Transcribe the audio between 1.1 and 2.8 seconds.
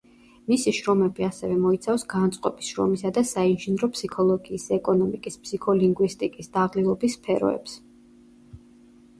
ასევე მოიცავს განწყობის,